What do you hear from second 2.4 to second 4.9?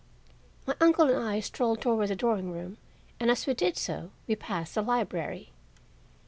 room and as we did so we passed the